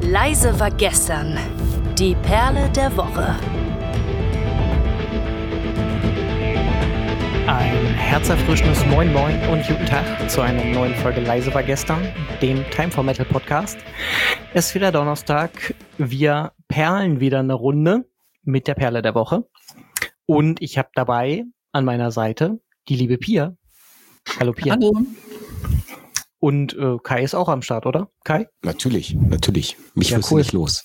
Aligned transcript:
Leise 0.00 0.58
war 0.58 0.70
gestern. 0.70 1.38
Die 1.98 2.14
Perle 2.14 2.70
der 2.70 2.96
Woche. 2.96 3.36
Ein 7.46 7.86
herzerfrischendes 7.94 8.84
Moin 8.86 9.12
Moin 9.12 9.34
und 9.48 9.66
guten 9.66 9.86
Tag 9.86 10.30
zu 10.30 10.40
einer 10.40 10.64
neuen 10.64 10.94
Folge 10.94 11.20
Leise 11.20 11.52
war 11.52 11.62
gestern, 11.62 12.06
dem 12.40 12.64
Time 12.70 12.90
for 12.90 13.04
Metal 13.04 13.26
Podcast. 13.26 13.78
Es 14.54 14.68
ist 14.68 14.74
wieder 14.74 14.92
Donnerstag. 14.92 15.74
Wir 15.98 16.52
perlen 16.68 17.20
wieder 17.20 17.40
eine 17.40 17.54
Runde 17.54 18.08
mit 18.42 18.66
der 18.66 18.74
Perle 18.74 19.02
der 19.02 19.14
Woche. 19.14 19.48
Und 20.26 20.62
ich 20.62 20.78
habe 20.78 20.88
dabei 20.94 21.44
an 21.72 21.84
meiner 21.84 22.10
Seite 22.10 22.60
die 22.88 22.96
liebe 22.96 23.18
Pia. 23.18 23.56
Hallo 24.38 24.52
Pia. 24.52 24.74
Hallo. 24.74 24.92
Und 26.40 26.76
äh, 26.76 26.98
Kai 27.02 27.22
ist 27.22 27.34
auch 27.34 27.48
am 27.48 27.62
Start, 27.62 27.86
oder? 27.86 28.10
Kai? 28.24 28.46
Natürlich, 28.62 29.14
natürlich. 29.14 29.76
Mich 29.94 30.10
Ja, 30.10 30.20
cool. 30.30 30.40
nicht 30.40 30.52
los. 30.52 30.84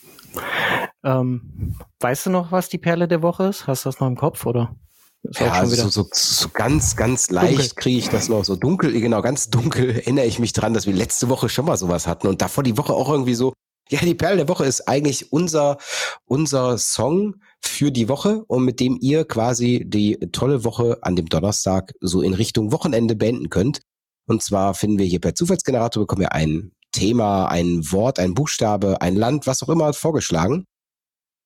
Ähm, 1.04 1.76
weißt 2.00 2.28
du 2.28 2.30
noch, 2.32 2.52
was 2.52 2.70
die 2.70 2.78
Perle 2.78 3.08
der 3.08 3.22
Woche 3.22 3.46
ist? 3.46 3.68
Hast 3.68 3.86
du 3.86 3.90
das 3.90 4.00
noch 4.00 4.08
im 4.08 4.16
Kopf, 4.16 4.46
oder? 4.46 4.76
Ist 5.24 5.40
Ja, 5.40 5.66
so, 5.66 5.88
so, 5.88 6.08
so 6.12 6.50
ganz, 6.50 6.96
ganz 6.96 7.30
leicht 7.30 7.78
kriege 7.78 7.98
ich 7.98 8.10
das 8.10 8.30
noch 8.30 8.44
so 8.44 8.56
dunkel, 8.56 8.92
genau, 9.00 9.22
ganz 9.22 9.50
dunkel 9.50 9.90
erinnere 9.96 10.26
ich 10.26 10.40
mich 10.40 10.52
dran, 10.52 10.74
dass 10.74 10.86
wir 10.86 10.94
letzte 10.94 11.30
Woche 11.30 11.48
schon 11.48 11.66
mal 11.66 11.78
sowas 11.78 12.08
hatten 12.08 12.28
und 12.28 12.42
davor 12.42 12.64
die 12.64 12.78
Woche 12.78 12.94
auch 12.94 13.10
irgendwie 13.10 13.36
so, 13.36 13.54
ja, 13.90 14.00
die 14.00 14.16
Perle 14.16 14.38
der 14.38 14.50
Woche 14.50 14.66
ist 14.66 14.88
eigentlich 14.88 15.32
unser, 15.32 15.78
unser 16.26 16.78
Song 16.78 17.36
für 17.62 17.92
die 17.92 18.10
Woche 18.10 18.44
und 18.48 18.64
mit 18.64 18.80
dem 18.80 18.98
ihr 19.00 19.26
quasi 19.26 19.84
die 19.86 20.18
tolle 20.32 20.64
Woche 20.64 20.98
an 21.02 21.16
dem 21.16 21.28
Donnerstag 21.28 21.94
so 22.02 22.22
in 22.22 22.34
Richtung 22.34 22.72
Wochenende 22.72 23.16
beenden 23.16 23.50
könnt. 23.50 23.82
Und 24.26 24.42
zwar 24.42 24.74
finden 24.74 25.00
wir 25.00 25.06
hier 25.06 25.20
per 25.20 25.36
Zufallsgenerator 25.36 26.04
bekommen 26.04 26.22
wir 26.22 26.34
ein 26.34 26.72
Thema, 26.92 27.48
ein 27.48 27.92
Wort, 27.92 28.20
ein 28.20 28.34
Buchstabe, 28.34 29.02
ein 29.02 29.16
Land, 29.16 29.48
was 29.48 29.64
auch 29.64 29.70
immer 29.70 29.94
vorgeschlagen. 29.94 30.66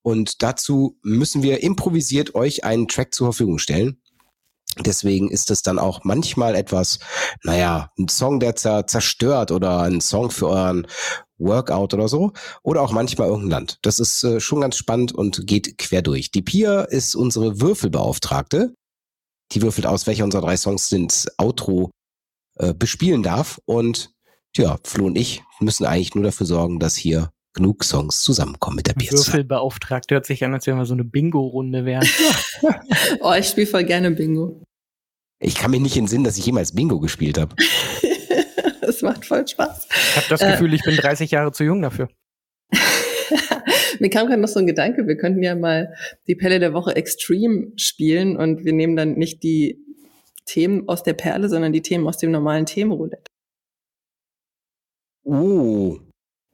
Und 0.02 0.42
dazu 0.42 0.96
müssen 1.02 1.42
wir 1.42 1.62
improvisiert 1.62 2.34
euch 2.34 2.64
einen 2.64 2.86
Track 2.86 3.14
zur 3.14 3.28
Verfügung 3.28 3.58
stellen. 3.58 4.00
Deswegen 4.80 5.30
ist 5.30 5.50
es 5.50 5.62
dann 5.62 5.78
auch 5.78 6.04
manchmal 6.04 6.54
etwas, 6.54 6.98
naja, 7.42 7.90
ein 7.98 8.08
Song, 8.08 8.38
der 8.38 8.54
zer 8.54 8.86
zerstört 8.86 9.50
oder 9.50 9.82
ein 9.82 10.00
Song 10.00 10.30
für 10.30 10.48
euren 10.48 10.86
Workout 11.38 11.94
oder 11.94 12.08
so. 12.08 12.32
Oder 12.62 12.82
auch 12.82 12.92
manchmal 12.92 13.28
irgendein 13.28 13.50
Land. 13.50 13.78
Das 13.82 13.98
ist 13.98 14.22
äh, 14.22 14.40
schon 14.40 14.60
ganz 14.60 14.76
spannend 14.76 15.12
und 15.12 15.46
geht 15.46 15.78
quer 15.78 16.02
durch. 16.02 16.30
Die 16.30 16.42
Pia 16.42 16.82
ist 16.82 17.16
unsere 17.16 17.60
Würfelbeauftragte. 17.60 18.74
Die 19.52 19.62
würfelt 19.62 19.86
aus, 19.86 20.06
welcher 20.06 20.24
unserer 20.24 20.42
drei 20.42 20.56
Songs 20.56 20.88
sind 20.88 21.26
Outro 21.38 21.90
äh, 22.58 22.74
bespielen 22.74 23.22
darf. 23.22 23.60
Und 23.64 24.10
ja, 24.56 24.76
Flo 24.84 25.06
und 25.06 25.16
ich 25.16 25.42
müssen 25.60 25.84
eigentlich 25.86 26.14
nur 26.14 26.24
dafür 26.24 26.46
sorgen, 26.46 26.78
dass 26.78 26.96
hier 26.96 27.30
genug 27.54 27.84
Songs 27.84 28.22
zusammenkommen 28.22 28.76
mit 28.76 28.86
der 28.86 28.94
zusammen. 28.96 29.18
Würfelbeauftragte 29.26 30.14
hört 30.14 30.26
sich 30.26 30.44
an, 30.44 30.54
als 30.54 30.66
wenn 30.66 30.76
wir 30.76 30.86
so 30.86 30.94
eine 30.94 31.04
Bingo-Runde 31.04 31.84
wären. 31.84 32.06
Oh, 33.20 33.32
ich 33.38 33.46
spiele 33.46 33.66
voll 33.66 33.84
gerne 33.84 34.10
Bingo. 34.10 34.62
Ich 35.40 35.54
kann 35.54 35.70
mich 35.70 35.80
nicht 35.80 35.96
entsinnen, 35.96 36.24
dass 36.24 36.36
ich 36.36 36.44
jemals 36.46 36.74
Bingo 36.74 36.98
gespielt 37.00 37.38
habe. 37.38 37.54
Es 38.80 39.02
macht 39.02 39.24
voll 39.24 39.46
Spaß. 39.46 39.86
Ich 39.90 40.16
habe 40.16 40.26
das 40.28 40.40
Äh. 40.40 40.52
Gefühl, 40.52 40.74
ich 40.74 40.82
bin 40.82 40.96
30 40.96 41.30
Jahre 41.30 41.52
zu 41.52 41.64
jung 41.64 41.80
dafür. 41.80 42.08
Mir 44.00 44.10
kam 44.10 44.26
gerade 44.26 44.40
noch 44.40 44.48
so 44.48 44.58
ein 44.60 44.66
Gedanke, 44.66 45.06
wir 45.06 45.16
könnten 45.16 45.42
ja 45.42 45.54
mal 45.54 45.94
die 46.26 46.34
Pelle 46.34 46.58
der 46.60 46.72
Woche 46.72 46.94
Extreme 46.96 47.72
spielen 47.76 48.36
und 48.36 48.64
wir 48.64 48.72
nehmen 48.72 48.96
dann 48.96 49.14
nicht 49.14 49.42
die 49.42 49.78
Themen 50.48 50.88
aus 50.88 51.02
der 51.02 51.12
Perle, 51.14 51.48
sondern 51.48 51.72
die 51.72 51.82
Themen 51.82 52.06
aus 52.08 52.16
dem 52.16 52.30
normalen 52.30 52.66
Themenroulette. 52.66 53.22
Oh. 55.24 55.98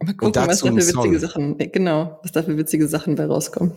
Mal 0.02 0.14
gucken, 0.14 0.46
was 0.46 0.60
da 0.60 0.66
für 0.66 0.76
witzige. 0.76 1.20
Sachen, 1.20 1.58
äh, 1.60 1.68
genau, 1.68 2.18
was 2.22 2.32
da 2.32 2.42
für 2.42 2.58
witzige 2.58 2.88
Sachen 2.88 3.14
bei 3.14 3.24
rauskommen. 3.26 3.72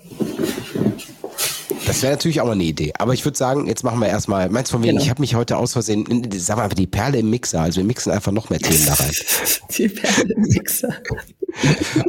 Das 1.85 2.01
wäre 2.01 2.13
natürlich 2.13 2.41
auch 2.41 2.45
mal 2.45 2.53
eine 2.53 2.63
Idee. 2.63 2.91
Aber 2.97 3.13
ich 3.13 3.23
würde 3.23 3.37
sagen, 3.37 3.67
jetzt 3.67 3.83
machen 3.83 3.99
wir 3.99 4.07
erstmal, 4.07 4.49
meinst 4.49 4.71
du 4.71 4.77
von 4.77 4.83
wegen, 4.83 4.93
Genau. 4.93 5.03
ich 5.03 5.09
habe 5.09 5.21
mich 5.21 5.35
heute 5.35 5.55
aus 5.57 5.73
Versehen, 5.73 6.05
sag 6.35 6.57
mal 6.57 6.63
einfach 6.63 6.75
die 6.75 6.87
Perle 6.87 7.19
im 7.19 7.29
Mixer, 7.29 7.61
also 7.61 7.77
wir 7.77 7.85
mixen 7.85 8.11
einfach 8.11 8.31
noch 8.31 8.49
mehr 8.49 8.59
Themen 8.59 8.85
da 8.85 8.93
rein. 8.95 9.11
Die 9.77 9.87
Perle 9.87 10.33
im 10.33 10.41
Mixer. 10.41 10.93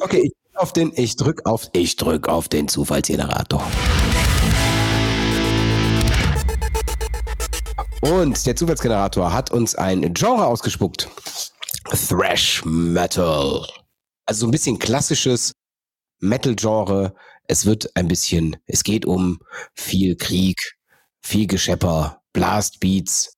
Okay, 0.00 0.22
ich 0.24 0.32
drück 0.32 0.56
auf 0.56 0.72
den, 0.72 0.92
ich 0.96 1.16
drück 1.16 1.46
auf, 1.46 1.68
ich 1.72 1.96
drück 1.96 2.28
auf 2.28 2.48
den 2.48 2.68
Zufallsgenerator. 2.68 3.64
Und 8.00 8.46
der 8.46 8.54
Zufallsgenerator 8.54 9.32
hat 9.32 9.50
uns 9.50 9.74
ein 9.74 10.14
Genre 10.14 10.46
ausgespuckt. 10.46 11.08
Thrash 11.90 12.64
Metal. 12.64 13.66
Also 14.26 14.40
so 14.40 14.46
ein 14.46 14.50
bisschen 14.50 14.78
klassisches 14.78 15.52
Metal-Genre. 16.20 17.14
Es 17.48 17.66
wird 17.66 17.96
ein 17.96 18.08
bisschen, 18.08 18.56
es 18.66 18.84
geht 18.84 19.06
um 19.06 19.38
viel 19.74 20.16
Krieg, 20.16 20.58
viel 21.22 21.46
Geschepper, 21.46 22.20
Blastbeats. 22.32 23.32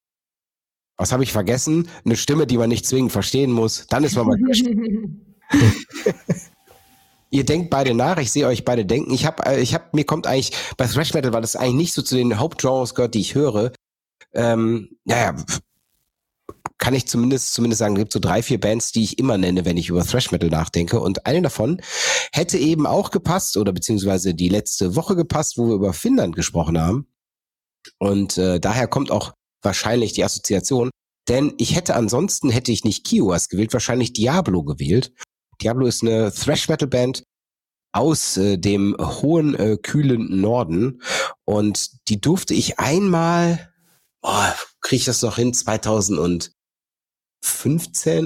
Was 0.96 1.12
habe 1.12 1.22
ich 1.22 1.32
vergessen? 1.32 1.88
Eine 2.04 2.16
Stimme, 2.16 2.46
die 2.46 2.58
man 2.58 2.68
nicht 2.68 2.84
zwingend 2.84 3.12
verstehen 3.12 3.52
muss. 3.52 3.86
Dann 3.88 4.04
ist 4.04 4.16
man 4.16 4.26
mal 4.26 4.36
Ihr 7.32 7.44
denkt 7.44 7.70
beide 7.70 7.94
nach, 7.94 8.18
ich 8.18 8.32
sehe 8.32 8.46
euch 8.46 8.64
beide 8.64 8.84
denken. 8.84 9.12
Ich 9.12 9.24
habe, 9.24 9.60
ich 9.60 9.72
habe, 9.72 9.84
mir 9.92 10.04
kommt 10.04 10.26
eigentlich 10.26 10.52
bei 10.76 10.86
Thrash 10.86 11.14
Metal, 11.14 11.32
weil 11.32 11.42
das 11.42 11.54
eigentlich 11.54 11.74
nicht 11.74 11.94
so 11.94 12.02
zu 12.02 12.16
den 12.16 12.38
Hauptgenres 12.38 12.96
gehört, 12.96 13.14
die 13.14 13.20
ich 13.20 13.36
höre. 13.36 13.72
Ähm, 14.34 14.96
naja, 15.04 15.36
kann 16.78 16.94
ich 16.94 17.06
zumindest 17.06 17.52
zumindest 17.52 17.78
sagen, 17.78 17.94
es 17.94 18.00
gibt 18.00 18.12
so 18.12 18.18
drei, 18.18 18.42
vier 18.42 18.58
Bands, 18.58 18.90
die 18.92 19.04
ich 19.04 19.18
immer 19.18 19.36
nenne, 19.38 19.64
wenn 19.64 19.76
ich 19.76 19.90
über 19.90 20.04
Thrash 20.04 20.32
Metal 20.32 20.48
nachdenke. 20.48 21.00
Und 21.00 21.26
eine 21.26 21.42
davon 21.42 21.80
hätte 22.32 22.58
eben 22.58 22.86
auch 22.86 23.10
gepasst 23.10 23.56
oder 23.56 23.72
beziehungsweise 23.72 24.34
die 24.34 24.48
letzte 24.48 24.96
Woche 24.96 25.14
gepasst, 25.14 25.58
wo 25.58 25.68
wir 25.68 25.74
über 25.74 25.92
Finnland 25.92 26.34
gesprochen 26.34 26.80
haben. 26.80 27.06
Und 27.98 28.38
äh, 28.38 28.60
daher 28.60 28.88
kommt 28.88 29.10
auch 29.10 29.32
wahrscheinlich 29.62 30.12
die 30.14 30.24
Assoziation. 30.24 30.90
Denn 31.28 31.54
ich 31.58 31.76
hätte 31.76 31.94
ansonsten 31.94 32.50
hätte 32.50 32.72
ich 32.72 32.84
nicht 32.84 33.04
Kiowas 33.04 33.48
gewählt, 33.48 33.72
wahrscheinlich 33.72 34.12
Diablo 34.12 34.64
gewählt. 34.64 35.12
Diablo 35.62 35.86
ist 35.86 36.02
eine 36.02 36.32
Thrash-Metal-Band 36.32 37.24
aus 37.92 38.36
äh, 38.36 38.56
dem 38.56 38.96
hohen, 38.98 39.54
äh, 39.54 39.76
kühlen 39.76 40.40
Norden. 40.40 41.02
Und 41.44 42.08
die 42.08 42.20
durfte 42.20 42.54
ich 42.54 42.78
einmal, 42.78 43.69
oh, 44.22 44.52
kriege 44.80 45.00
ich 45.00 45.04
das 45.06 45.22
noch 45.22 45.36
hin, 45.36 45.54
2015 45.54 46.50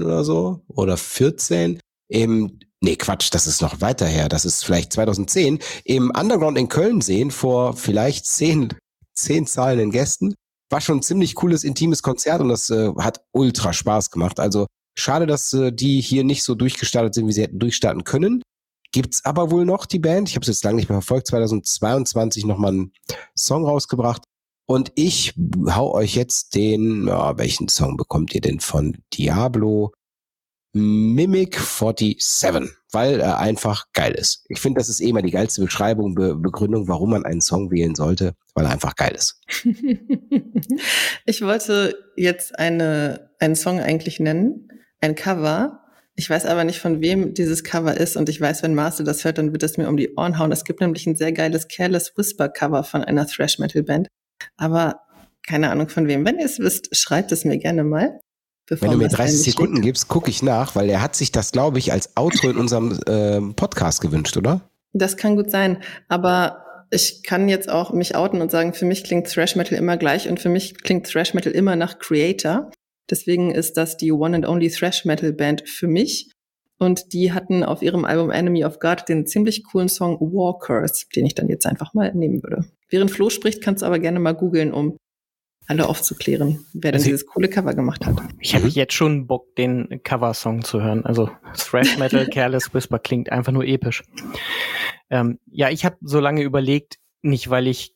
oder 0.03 0.25
so 0.25 0.65
oder 0.69 0.97
14 0.97 1.81
im, 2.09 2.59
nee, 2.81 2.97
Quatsch, 2.97 3.29
das 3.33 3.47
ist 3.47 3.63
noch 3.63 3.81
weiter 3.81 4.07
her, 4.07 4.29
das 4.29 4.45
ist 4.45 4.65
vielleicht 4.65 4.93
2010, 4.93 5.59
im 5.85 6.11
Underground 6.11 6.59
in 6.59 6.69
Köln 6.69 7.01
sehen 7.01 7.31
vor 7.31 7.77
vielleicht 7.77 8.27
zehn, 8.27 8.75
zehn 9.15 9.47
zahlenden 9.47 9.91
Gästen. 9.91 10.35
War 10.71 10.81
schon 10.81 10.99
ein 10.99 11.03
ziemlich 11.03 11.35
cooles, 11.35 11.65
intimes 11.65 12.03
Konzert 12.03 12.41
und 12.41 12.49
das 12.49 12.71
äh, 12.71 12.91
hat 12.99 13.25
ultra 13.33 13.73
Spaß 13.73 14.11
gemacht. 14.11 14.41
Also 14.41 14.67
Schade, 14.97 15.27
dass 15.27 15.53
äh, 15.53 15.73
die 15.73 16.01
hier 16.01 16.25
nicht 16.25 16.45
so 16.45 16.55
durchgestartet 16.55 17.15
sind, 17.15 17.27
wie 17.27 17.33
sie 17.33 17.43
hätten 17.43 17.59
durchstarten 17.59 18.05
können. 18.05 18.43
Gibt's 18.93 19.25
aber 19.25 19.51
wohl 19.51 19.65
noch 19.65 19.87
die 19.87 19.99
Band. 19.99 20.29
Ich 20.29 20.37
habe 20.37 20.43
es 20.43 20.49
jetzt 20.49 20.65
lange 20.65 20.77
nicht 20.77 20.89
mehr 20.89 21.01
verfolgt. 21.01 21.27
2022 21.27 22.45
nochmal 22.45 22.73
einen 22.73 22.93
Song 23.37 23.65
rausgebracht. 23.65 24.23
Und 24.67 24.93
ich 24.95 25.35
hau 25.69 25.93
euch 25.93 26.15
jetzt 26.15 26.55
den, 26.55 27.07
ja, 27.07 27.37
welchen 27.37 27.69
Song 27.69 27.97
bekommt 27.97 28.35
ihr 28.35 28.41
denn 28.41 28.61
von 28.61 28.97
Diablo? 29.13 29.93
Mimic 30.77 31.57
47, 31.57 32.19
weil 32.91 33.21
er 33.21 33.39
einfach 33.39 33.93
geil 33.93 34.13
ist. 34.13 34.45
Ich 34.49 34.59
finde, 34.59 34.81
das 34.81 34.89
ist 34.89 35.01
eh 35.01 35.13
mal 35.13 35.23
die 35.23 35.31
geilste 35.31 35.63
Beschreibung, 35.63 36.17
Be 36.17 36.35
Begründung, 36.35 36.89
warum 36.89 37.11
man 37.11 37.25
einen 37.25 37.41
Song 37.41 37.71
wählen 37.71 37.95
sollte, 37.95 38.35
weil 38.55 38.65
er 38.65 38.73
einfach 38.73 38.97
geil 38.97 39.15
ist. 39.15 39.41
Ich 41.27 41.43
wollte 41.43 41.97
jetzt 42.17 42.59
eine, 42.59 43.31
einen 43.39 43.57
Song 43.57 43.81
eigentlich 43.81 44.21
nennen, 44.21 44.69
ein 45.01 45.15
Cover. 45.15 45.81
Ich 46.17 46.29
weiß 46.29 46.45
aber 46.47 46.65
nicht, 46.65 46.81
von 46.81 47.01
wem 47.01 47.35
dieses 47.35 47.65
Cover 47.65 47.97
ist 47.97 48.17
und 48.17 48.29
ich 48.29 48.41
weiß, 48.41 48.63
wenn 48.63 48.75
Marcel 48.75 49.07
das 49.07 49.25
hört, 49.25 49.39
dann 49.39 49.53
wird 49.53 49.63
es 49.63 49.79
mir 49.79 49.89
um 49.89 49.97
die 49.97 50.15
Ohren 50.17 50.39
hauen. 50.39 50.53
Es 50.53 50.65
gibt 50.65 50.81
nämlich 50.81 51.07
ein 51.07 51.17
sehr 51.17 51.33
geiles 51.33 51.69
Careless 51.69 52.13
Whisper 52.17 52.49
Cover 52.49 52.85
von 52.85 53.03
einer 53.03 53.27
Thrash 53.27 53.59
Metal 53.59 53.83
Band, 53.83 54.09
aber 54.57 55.01
keine 55.47 55.71
Ahnung 55.71 55.89
von 55.89 56.09
wem. 56.09 56.25
Wenn 56.25 56.39
ihr 56.39 56.47
es 56.47 56.59
wisst, 56.59 56.97
schreibt 56.97 57.33
es 57.33 57.45
mir 57.45 57.59
gerne 57.59 57.85
mal. 57.85 58.19
bevor 58.67 58.89
Wenn 58.89 58.93
du 58.93 58.99
mir 58.99 59.05
Marcel 59.05 59.19
30 59.19 59.35
mich 59.35 59.45
Sekunden 59.45 59.77
schickt. 59.77 59.87
gibst, 59.87 60.09
gucke 60.09 60.31
ich 60.31 60.43
nach, 60.43 60.75
weil 60.75 60.89
er 60.89 61.03
hat 61.03 61.17
sich 61.17 61.33
das, 61.33 61.53
glaube 61.53 61.79
ich, 61.79 61.93
als 61.93 62.17
Outro 62.17 62.51
in 62.51 62.57
unserem 62.57 62.99
ähm, 63.07 63.55
Podcast 63.55 64.01
gewünscht, 64.01 64.37
oder? 64.37 64.63
Das 64.93 65.17
kann 65.17 65.37
gut 65.37 65.51
sein, 65.51 65.83
aber 66.09 66.65
ich 66.91 67.23
kann 67.25 67.49
jetzt 67.49 67.69
auch 67.69 67.93
mich 67.93 68.15
outen 68.15 68.41
und 68.41 68.51
sagen, 68.51 68.73
für 68.73 68.85
mich 68.85 69.05
klingt 69.05 69.27
Thrash 69.27 69.57
Metal 69.57 69.77
immer 69.77 69.97
gleich 69.97 70.29
und 70.29 70.41
für 70.41 70.49
mich 70.49 70.81
klingt 70.83 71.07
Thrash 71.11 71.35
Metal 71.35 71.53
immer 71.53 71.77
nach 71.77 71.99
Creator. 71.99 72.71
Deswegen 73.11 73.51
ist 73.51 73.77
das 73.77 73.97
die 73.97 74.13
One 74.13 74.37
and 74.37 74.47
Only 74.47 74.71
Thrash 74.71 75.05
Metal 75.05 75.33
Band 75.33 75.69
für 75.69 75.89
mich. 75.89 76.31
Und 76.79 77.13
die 77.13 77.33
hatten 77.33 77.63
auf 77.63 77.83
ihrem 77.83 78.05
Album 78.05 78.31
Enemy 78.31 78.65
of 78.65 78.79
God 78.81 79.09
den 79.09 79.27
ziemlich 79.27 79.65
coolen 79.65 79.89
Song 79.89 80.19
Walkers, 80.21 81.07
den 81.15 81.25
ich 81.27 81.35
dann 81.35 81.49
jetzt 81.49 81.67
einfach 81.67 81.95
mal 81.95 82.13
nehmen 82.15 82.43
würde. 82.43 82.65
Während 82.91 83.11
Flo 83.11 83.31
spricht, 83.31 83.63
kannst 83.63 83.83
du 83.83 83.87
aber 83.87 83.99
gerne 84.01 84.19
mal 84.21 84.33
googeln, 84.33 84.73
um 84.73 84.97
alle 85.67 85.89
aufzuklären, 85.89 86.67
wer 86.75 86.93
denn 86.93 86.99
Also- 87.01 87.07
dieses 87.07 87.27
coole 87.27 87.49
Cover 87.49 87.75
gemacht 87.75 88.05
hat. 88.05 88.17
Ich 88.41 88.55
habe 88.55 88.65
Mhm. 88.67 88.71
jetzt 88.73 88.93
schon 88.93 89.27
Bock, 89.27 89.55
den 89.57 90.01
Coversong 90.03 90.63
zu 90.63 90.83
hören. 90.83 91.07
Also 91.07 91.31
Thrash 91.57 91.97
Metal, 91.99 92.27
Careless 92.29 92.75
Whisper 92.75 92.99
klingt 92.99 93.31
einfach 93.33 93.53
nur 93.53 93.65
episch. 93.65 94.03
Ähm, 95.11 95.39
ja, 95.47 95.71
ich 95.71 95.85
habe 95.85 95.97
so 96.03 96.21
lange 96.21 96.43
überlegt, 96.43 96.99
nicht 97.23 97.49
weil 97.51 97.67
ich 97.67 97.95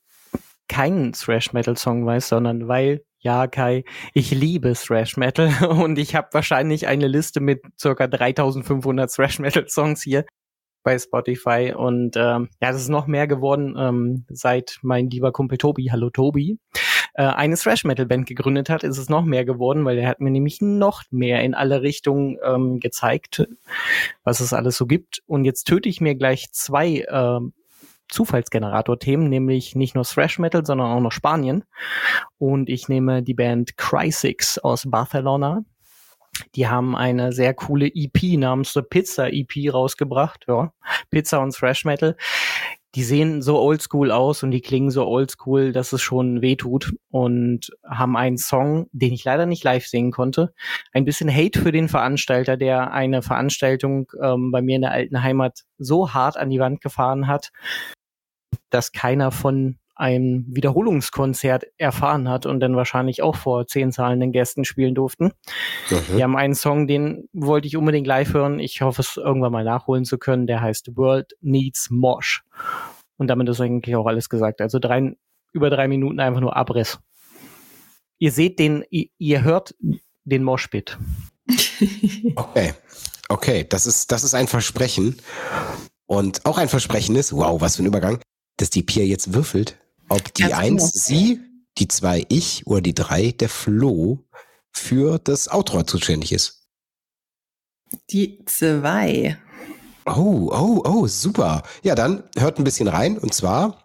keinen 0.68 1.12
Thrash 1.12 1.52
Metal 1.52 1.76
Song 1.76 2.06
weiß, 2.06 2.28
sondern 2.28 2.68
weil 2.68 3.02
ja, 3.28 3.46
Kai, 3.46 3.84
ich 4.14 4.30
liebe 4.30 4.72
Thrash 4.72 5.18
Metal 5.18 5.50
und 5.68 5.98
ich 5.98 6.14
habe 6.14 6.28
wahrscheinlich 6.32 6.86
eine 6.86 7.08
Liste 7.08 7.40
mit 7.40 7.60
circa 7.78 8.06
3500 8.06 9.12
Thrash 9.12 9.38
Metal 9.38 9.68
Songs 9.68 10.02
hier 10.02 10.24
bei 10.82 10.98
Spotify. 10.98 11.74
Und 11.76 12.16
ähm, 12.16 12.48
ja, 12.62 12.72
das 12.72 12.80
ist 12.80 12.88
noch 12.88 13.06
mehr 13.06 13.26
geworden, 13.26 13.76
ähm, 13.78 14.24
seit 14.30 14.78
mein 14.80 15.10
lieber 15.10 15.30
Kumpel 15.30 15.58
Tobi, 15.58 15.90
hallo 15.90 16.08
Tobi, 16.08 16.58
äh, 17.12 17.24
eine 17.24 17.56
Thrash 17.56 17.84
Metal 17.84 18.06
Band 18.06 18.26
gegründet 18.26 18.70
hat, 18.70 18.82
ist 18.82 18.96
es 18.96 19.10
noch 19.10 19.26
mehr 19.26 19.44
geworden, 19.44 19.84
weil 19.84 19.98
er 19.98 20.08
hat 20.08 20.20
mir 20.20 20.30
nämlich 20.30 20.62
noch 20.62 21.02
mehr 21.10 21.42
in 21.42 21.52
alle 21.52 21.82
Richtungen 21.82 22.38
ähm, 22.42 22.80
gezeigt, 22.80 23.46
was 24.24 24.40
es 24.40 24.54
alles 24.54 24.78
so 24.78 24.86
gibt. 24.86 25.22
Und 25.26 25.44
jetzt 25.44 25.64
töte 25.64 25.90
ich 25.90 26.00
mir 26.00 26.14
gleich 26.14 26.50
zwei 26.52 27.04
ähm, 27.10 27.52
Zufallsgenerator-Themen, 28.08 29.28
nämlich 29.28 29.74
nicht 29.74 29.94
nur 29.94 30.04
Thrash 30.04 30.38
Metal, 30.38 30.64
sondern 30.64 30.88
auch 30.88 31.00
noch 31.00 31.12
Spanien. 31.12 31.64
Und 32.38 32.68
ich 32.68 32.88
nehme 32.88 33.22
die 33.22 33.34
Band 33.34 33.76
Crysix 33.76 34.58
aus 34.58 34.84
Barcelona. 34.90 35.64
Die 36.54 36.68
haben 36.68 36.96
eine 36.96 37.32
sehr 37.32 37.54
coole 37.54 37.90
EP 37.92 38.38
namens 38.38 38.72
The 38.72 38.82
Pizza 38.82 39.32
EP 39.32 39.72
rausgebracht. 39.72 40.44
Ja, 40.48 40.72
Pizza 41.10 41.40
und 41.40 41.54
Thrash 41.54 41.84
Metal. 41.84 42.16
Die 42.94 43.02
sehen 43.04 43.42
so 43.42 43.58
oldschool 43.58 44.10
aus 44.10 44.42
und 44.42 44.50
die 44.50 44.62
klingen 44.62 44.90
so 44.90 45.06
oldschool, 45.06 45.72
dass 45.72 45.92
es 45.92 46.00
schon 46.00 46.40
wehtut 46.40 46.94
und 47.10 47.70
haben 47.86 48.16
einen 48.16 48.38
Song, 48.38 48.88
den 48.92 49.12
ich 49.12 49.24
leider 49.24 49.44
nicht 49.44 49.62
live 49.62 49.86
singen 49.86 50.10
konnte. 50.10 50.54
Ein 50.92 51.04
bisschen 51.04 51.32
Hate 51.32 51.60
für 51.60 51.70
den 51.70 51.88
Veranstalter, 51.88 52.56
der 52.56 52.92
eine 52.92 53.20
Veranstaltung 53.20 54.10
ähm, 54.22 54.50
bei 54.50 54.62
mir 54.62 54.76
in 54.76 54.82
der 54.82 54.92
alten 54.92 55.22
Heimat 55.22 55.64
so 55.76 56.14
hart 56.14 56.38
an 56.38 56.48
die 56.48 56.60
Wand 56.60 56.80
gefahren 56.80 57.26
hat, 57.26 57.52
dass 58.70 58.92
keiner 58.92 59.30
von 59.30 59.78
einem 59.98 60.44
Wiederholungskonzert 60.48 61.64
erfahren 61.76 62.28
hat 62.28 62.46
und 62.46 62.60
dann 62.60 62.76
wahrscheinlich 62.76 63.20
auch 63.20 63.34
vor 63.34 63.66
zehn 63.66 63.90
zahlenden 63.90 64.30
Gästen 64.30 64.64
spielen 64.64 64.94
durften. 64.94 65.32
Mhm. 65.90 66.16
Wir 66.16 66.24
haben 66.24 66.36
einen 66.36 66.54
Song, 66.54 66.86
den 66.86 67.28
wollte 67.32 67.66
ich 67.66 67.76
unbedingt 67.76 68.06
live 68.06 68.32
hören. 68.32 68.60
Ich 68.60 68.80
hoffe, 68.80 69.02
es 69.02 69.16
irgendwann 69.16 69.52
mal 69.52 69.64
nachholen 69.64 70.04
zu 70.04 70.16
können. 70.16 70.46
Der 70.46 70.60
heißt 70.60 70.96
World 70.96 71.32
Needs 71.40 71.88
Mosh. 71.90 72.44
Und 73.16 73.26
damit 73.26 73.48
ist 73.48 73.60
eigentlich 73.60 73.96
auch 73.96 74.06
alles 74.06 74.28
gesagt. 74.28 74.60
Also 74.60 74.78
drei, 74.78 75.16
über 75.52 75.68
drei 75.68 75.88
Minuten 75.88 76.20
einfach 76.20 76.40
nur 76.40 76.56
Abriss. 76.56 77.00
Ihr 78.18 78.30
seht 78.30 78.60
den, 78.60 78.84
ihr, 78.90 79.06
ihr 79.18 79.42
hört 79.42 79.74
den 80.24 80.44
Moshpit. 80.44 80.96
Okay. 82.34 82.74
Okay, 83.28 83.66
das 83.68 83.86
ist, 83.86 84.10
das 84.10 84.24
ist 84.24 84.34
ein 84.34 84.48
Versprechen. 84.48 85.16
Und 86.06 86.44
auch 86.44 86.58
ein 86.58 86.68
Versprechen 86.68 87.14
ist, 87.14 87.32
wow, 87.32 87.60
was 87.60 87.76
für 87.76 87.82
ein 87.82 87.86
Übergang, 87.86 88.20
dass 88.58 88.70
die 88.70 88.82
Pia 88.82 89.02
jetzt 89.02 89.32
würfelt, 89.32 89.78
ob 90.08 90.34
die 90.34 90.42
Ganz 90.42 90.54
eins 90.54 90.92
genau. 90.92 91.02
sie, 91.04 91.40
die 91.78 91.88
zwei 91.88 92.26
ich 92.28 92.66
oder 92.66 92.82
die 92.82 92.94
drei 92.94 93.32
der 93.32 93.48
Flo 93.48 94.24
für 94.70 95.18
das 95.18 95.48
Outro 95.50 95.82
zuständig 95.82 96.32
ist. 96.32 96.68
Die 98.10 98.44
zwei. 98.44 99.38
Oh, 100.04 100.50
oh, 100.52 100.82
oh, 100.84 101.06
super. 101.06 101.62
Ja, 101.82 101.94
dann 101.94 102.24
hört 102.36 102.58
ein 102.58 102.64
bisschen 102.64 102.88
rein. 102.88 103.18
Und 103.18 103.34
zwar 103.34 103.82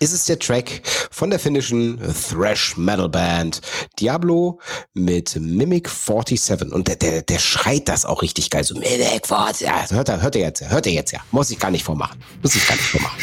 ist 0.00 0.12
es 0.12 0.26
der 0.26 0.38
Track 0.38 0.82
von 1.10 1.30
der 1.30 1.38
finnischen 1.38 1.98
Thrash 1.98 2.76
Metal 2.76 3.08
Band 3.08 3.60
Diablo 3.98 4.60
mit 4.94 5.36
Mimic 5.36 5.88
47. 5.88 6.72
Und 6.72 6.88
der, 6.88 6.96
der, 6.96 7.22
der 7.22 7.38
schreit 7.38 7.88
das 7.88 8.04
auch 8.04 8.22
richtig 8.22 8.50
geil. 8.50 8.64
So 8.64 8.74
Mimic 8.74 9.26
47. 9.26 9.66
Ja, 9.66 9.90
hört 9.90 10.08
er, 10.08 10.22
hört 10.22 10.36
er 10.36 10.42
jetzt, 10.42 10.68
hört 10.68 10.86
er 10.86 10.92
jetzt 10.92 11.12
ja. 11.12 11.20
Muss 11.30 11.50
ich 11.50 11.58
gar 11.58 11.70
nicht 11.70 11.84
vormachen. 11.84 12.22
Muss 12.42 12.54
ich 12.54 12.66
gar 12.66 12.74
nicht 12.76 12.86
vormachen. 12.86 13.18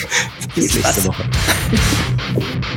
Bis 0.56 0.76
nächste 0.76 1.06
Woche. 1.06 1.30